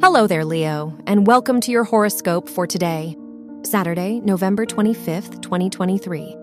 [0.00, 3.16] Hello there, Leo, and welcome to your horoscope for today,
[3.62, 6.36] Saturday, November 25th, 2023.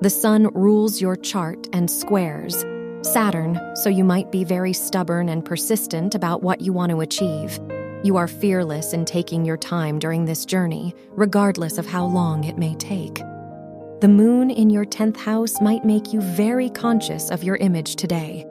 [0.00, 2.64] The sun rules your chart and squares
[3.02, 7.60] Saturn, so you might be very stubborn and persistent about what you want to achieve.
[8.02, 12.58] You are fearless in taking your time during this journey, regardless of how long it
[12.58, 13.22] may take.
[14.00, 18.49] The moon in your 10th house might make you very conscious of your image today.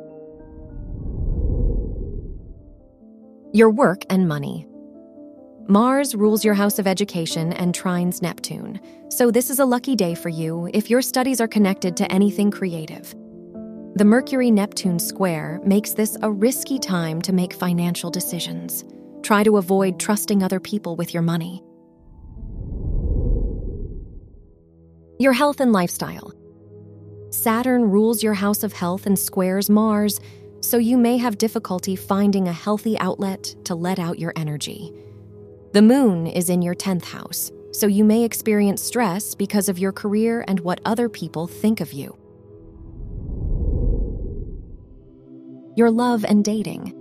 [3.52, 4.68] Your work and money.
[5.68, 10.14] Mars rules your house of education and trines Neptune, so this is a lucky day
[10.14, 13.16] for you if your studies are connected to anything creative.
[13.96, 18.86] The Mercury Neptune square makes this a risky time to make financial decisions.
[19.24, 21.64] Try to avoid trusting other people with your money.
[25.18, 26.34] Your health and lifestyle.
[27.32, 30.20] Saturn rules your house of health and squares Mars,
[30.70, 34.94] so you may have difficulty finding a healthy outlet to let out your energy.
[35.74, 39.92] The moon is in your 10th house, so you may experience stress because of your
[39.92, 42.16] career and what other people think of you.
[45.76, 46.94] Your love and dating.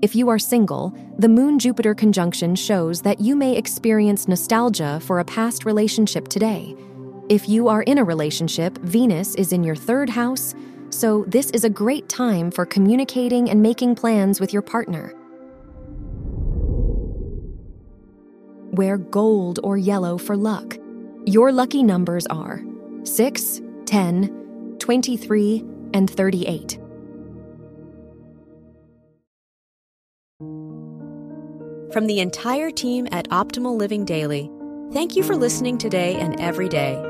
[0.00, 5.18] If you are single, the Moon Jupiter conjunction shows that you may experience nostalgia for
[5.18, 6.74] a past relationship today.
[7.28, 10.54] If you are in a relationship, Venus is in your third house,
[10.90, 15.14] so this is a great time for communicating and making plans with your partner.
[18.72, 20.76] Wear gold or yellow for luck.
[21.26, 22.62] Your lucky numbers are
[23.04, 26.78] 6, 10, 23, and 38.
[31.92, 34.48] From the entire team at Optimal Living Daily,
[34.92, 37.09] thank you for listening today and every day.